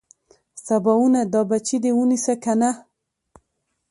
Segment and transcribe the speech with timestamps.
[0.65, 2.71] سباوونه دا بچي دې ونيسه کنه.